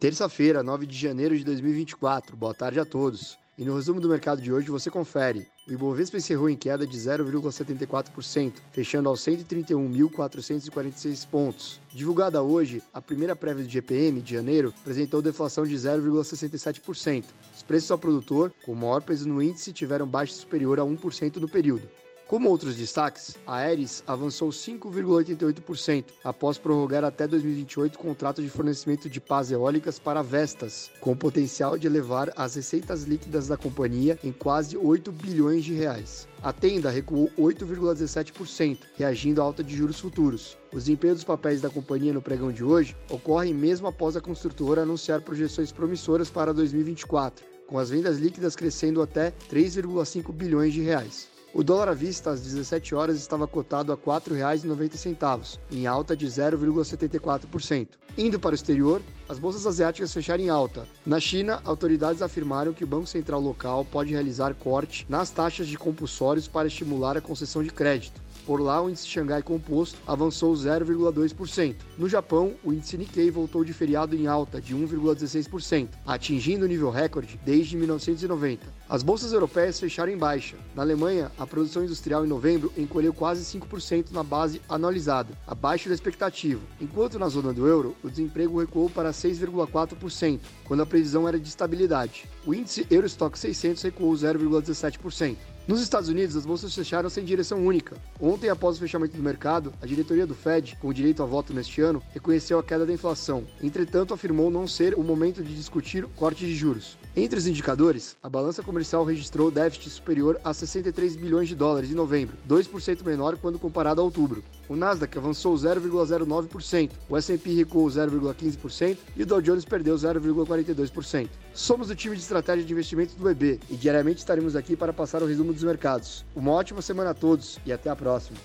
Terça-feira, 0.00 0.62
9 0.62 0.86
de 0.86 0.96
janeiro 0.96 1.36
de 1.36 1.44
2024. 1.44 2.34
Boa 2.34 2.54
tarde 2.54 2.80
a 2.80 2.86
todos. 2.86 3.38
E 3.58 3.66
no 3.66 3.76
resumo 3.76 4.00
do 4.00 4.08
mercado 4.08 4.40
de 4.40 4.50
hoje 4.50 4.70
você 4.70 4.90
confere. 4.90 5.46
O 5.68 5.72
Ibovespa 5.72 6.16
encerrou 6.16 6.48
em 6.48 6.56
queda 6.56 6.86
de 6.86 6.96
0,74%, 6.96 8.54
fechando 8.72 9.10
aos 9.10 9.20
131.446 9.20 11.28
pontos. 11.28 11.78
Divulgada 11.92 12.42
hoje, 12.42 12.82
a 12.94 13.02
primeira 13.02 13.36
prévia 13.36 13.62
do 13.62 13.68
GPM 13.68 14.22
de 14.22 14.32
janeiro 14.32 14.72
apresentou 14.80 15.20
deflação 15.20 15.66
de 15.66 15.74
0,67%. 15.74 17.24
Os 17.54 17.62
preços 17.62 17.90
ao 17.90 17.98
produtor, 17.98 18.54
com 18.64 18.74
maior 18.74 19.02
peso 19.02 19.28
no 19.28 19.42
índice, 19.42 19.70
tiveram 19.70 20.06
baixa 20.06 20.32
superior 20.32 20.80
a 20.80 20.82
1% 20.82 21.36
no 21.36 21.46
período. 21.46 21.86
Como 22.30 22.48
outros 22.48 22.76
destaques, 22.76 23.36
a 23.44 23.56
Aeres 23.56 24.04
avançou 24.06 24.50
5,88% 24.50 26.04
após 26.22 26.58
prorrogar 26.58 27.02
até 27.02 27.26
2028 27.26 27.96
o 27.96 27.98
contrato 27.98 28.40
de 28.40 28.48
fornecimento 28.48 29.10
de 29.10 29.20
pás 29.20 29.50
eólicas 29.50 29.98
para 29.98 30.22
Vestas, 30.22 30.92
com 31.00 31.16
potencial 31.16 31.76
de 31.76 31.88
elevar 31.88 32.32
as 32.36 32.54
receitas 32.54 33.02
líquidas 33.02 33.48
da 33.48 33.56
companhia 33.56 34.16
em 34.22 34.30
quase 34.30 34.76
8 34.76 35.10
bilhões 35.10 35.64
de 35.64 35.74
reais. 35.74 36.28
A 36.40 36.52
Tenda 36.52 36.88
recuou 36.88 37.28
8,17%, 37.36 38.78
reagindo 38.96 39.42
à 39.42 39.44
alta 39.44 39.64
de 39.64 39.76
juros 39.76 39.98
futuros. 39.98 40.56
O 40.72 40.76
desempenho 40.76 41.16
dos 41.16 41.24
papéis 41.24 41.60
da 41.60 41.68
companhia 41.68 42.12
no 42.12 42.22
pregão 42.22 42.52
de 42.52 42.62
hoje 42.62 42.96
ocorre 43.10 43.52
mesmo 43.52 43.88
após 43.88 44.16
a 44.16 44.20
construtora 44.20 44.82
anunciar 44.82 45.20
projeções 45.20 45.72
promissoras 45.72 46.30
para 46.30 46.54
2024, 46.54 47.44
com 47.66 47.76
as 47.76 47.90
vendas 47.90 48.18
líquidas 48.18 48.54
crescendo 48.54 49.02
até 49.02 49.32
3,5 49.50 50.32
bilhões 50.32 50.72
de 50.72 50.80
reais. 50.80 51.29
O 51.52 51.64
dólar 51.64 51.88
à 51.88 51.94
vista 51.94 52.30
às 52.30 52.40
17 52.42 52.94
horas 52.94 53.16
estava 53.16 53.44
cotado 53.44 53.92
a 53.92 53.96
R$ 53.96 54.02
4,90, 54.02 55.58
em 55.72 55.84
alta 55.84 56.16
de 56.16 56.24
0,74%. 56.24 57.88
Indo 58.16 58.38
para 58.38 58.52
o 58.52 58.54
exterior, 58.54 59.02
as 59.28 59.36
bolsas 59.36 59.66
asiáticas 59.66 60.14
fecharam 60.14 60.44
em 60.44 60.48
alta. 60.48 60.86
Na 61.04 61.18
China, 61.18 61.60
autoridades 61.64 62.22
afirmaram 62.22 62.72
que 62.72 62.84
o 62.84 62.86
Banco 62.86 63.08
Central 63.08 63.40
local 63.40 63.84
pode 63.84 64.12
realizar 64.12 64.54
corte 64.54 65.04
nas 65.08 65.30
taxas 65.30 65.66
de 65.66 65.76
compulsórios 65.76 66.46
para 66.46 66.68
estimular 66.68 67.16
a 67.16 67.20
concessão 67.20 67.64
de 67.64 67.70
crédito. 67.70 68.20
Por 68.46 68.60
lá, 68.60 68.82
o 68.82 68.88
índice 68.88 69.06
Xangai 69.06 69.42
Composto 69.42 69.98
avançou 70.06 70.52
0,2%. 70.54 71.76
No 71.96 72.08
Japão, 72.08 72.54
o 72.64 72.72
índice 72.72 72.96
Nikkei 72.96 73.30
voltou 73.30 73.64
de 73.64 73.72
feriado 73.72 74.16
em 74.16 74.26
alta 74.26 74.60
de 74.60 74.74
1,16%, 74.74 75.88
atingindo 76.06 76.64
o 76.64 76.68
nível 76.68 76.90
recorde 76.90 77.38
desde 77.44 77.76
1990. 77.76 78.66
As 78.88 79.02
bolsas 79.02 79.32
europeias 79.32 79.78
fecharam 79.78 80.10
em 80.10 80.16
baixa. 80.16 80.56
Na 80.74 80.82
Alemanha, 80.82 81.30
a 81.38 81.46
produção 81.46 81.84
industrial 81.84 82.24
em 82.24 82.28
novembro 82.28 82.72
encolheu 82.76 83.12
quase 83.12 83.44
5% 83.58 84.10
na 84.10 84.22
base 84.22 84.60
anualizada, 84.68 85.32
abaixo 85.46 85.88
da 85.88 85.94
expectativa, 85.94 86.60
enquanto 86.80 87.18
na 87.18 87.28
zona 87.28 87.52
do 87.52 87.66
euro, 87.66 87.94
o 88.02 88.10
desemprego 88.10 88.58
recuou 88.58 88.90
para 88.90 89.10
6,4%, 89.10 90.40
quando 90.64 90.82
a 90.82 90.86
previsão 90.86 91.28
era 91.28 91.38
de 91.38 91.48
estabilidade. 91.48 92.28
O 92.44 92.54
índice 92.54 92.86
Eurostock 92.90 93.38
600 93.38 93.82
recuou 93.82 94.12
0,17%. 94.12 95.36
Nos 95.68 95.80
Estados 95.80 96.08
Unidos, 96.08 96.34
as 96.34 96.44
bolsas 96.44 96.74
fecharam 96.74 97.08
sem 97.08 97.24
direção 97.24 97.64
única. 97.64 97.96
Ontem, 98.30 98.48
após 98.48 98.76
o 98.76 98.78
fechamento 98.78 99.16
do 99.16 99.22
mercado, 99.24 99.74
a 99.82 99.86
diretoria 99.86 100.24
do 100.24 100.36
Fed, 100.36 100.78
com 100.80 100.92
direito 100.92 101.20
a 101.20 101.26
voto 101.26 101.52
neste 101.52 101.80
ano, 101.80 102.00
reconheceu 102.12 102.60
a 102.60 102.62
queda 102.62 102.86
da 102.86 102.92
inflação. 102.92 103.44
Entretanto, 103.60 104.14
afirmou 104.14 104.52
não 104.52 104.68
ser 104.68 104.94
o 104.94 105.02
momento 105.02 105.42
de 105.42 105.52
discutir 105.52 106.06
corte 106.14 106.46
de 106.46 106.54
juros. 106.54 106.96
Entre 107.16 107.36
os 107.36 107.48
indicadores, 107.48 108.16
a 108.22 108.28
balança 108.28 108.62
comercial 108.62 109.04
registrou 109.04 109.50
déficit 109.50 109.90
superior 109.90 110.40
a 110.44 110.54
63 110.54 111.16
bilhões 111.16 111.48
de 111.48 111.56
dólares 111.56 111.90
em 111.90 111.94
novembro, 111.94 112.36
2% 112.48 113.02
menor 113.04 113.36
quando 113.36 113.58
comparado 113.58 114.00
a 114.00 114.04
outubro. 114.04 114.44
O 114.70 114.76
Nasdaq 114.76 115.18
avançou 115.18 115.52
0,09%, 115.56 116.92
o 117.08 117.16
S&P 117.16 117.54
recuou 117.56 117.88
0,15% 117.88 118.96
e 119.16 119.24
o 119.24 119.26
Dow 119.26 119.42
Jones 119.42 119.64
perdeu 119.64 119.96
0,42%. 119.96 121.28
Somos 121.52 121.90
o 121.90 121.96
time 121.96 122.14
de 122.14 122.22
estratégia 122.22 122.64
de 122.64 122.72
investimento 122.72 123.16
do 123.16 123.24
BB 123.24 123.58
e 123.68 123.74
diariamente 123.74 124.18
estaremos 124.18 124.54
aqui 124.54 124.76
para 124.76 124.92
passar 124.92 125.24
o 125.24 125.26
resumo 125.26 125.52
dos 125.52 125.64
mercados. 125.64 126.24
Uma 126.36 126.52
ótima 126.52 126.80
semana 126.82 127.10
a 127.10 127.14
todos 127.14 127.58
e 127.66 127.72
até 127.72 127.90
a 127.90 127.96
próxima. 127.96 128.38